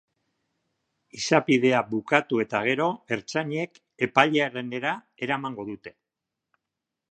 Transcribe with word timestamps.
Izapideak 1.17 1.91
bukatu 1.91 2.39
eta 2.45 2.63
gero, 2.69 2.89
ertzainek 3.17 3.79
epailearenera 4.09 4.97
eramango 5.27 5.69
dute. 5.71 5.97